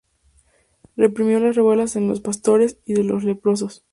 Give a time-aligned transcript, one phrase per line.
[0.95, 3.85] Reprimió las revueltas de los pastores y de los leprosos.